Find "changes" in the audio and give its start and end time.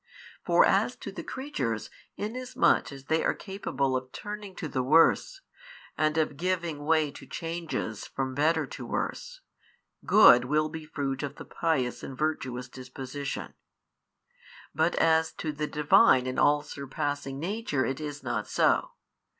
7.27-8.07